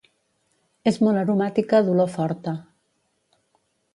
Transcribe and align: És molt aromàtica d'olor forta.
És 0.91 0.97
molt 1.07 1.19
aromàtica 1.23 1.83
d'olor 1.89 2.11
forta. 2.15 2.53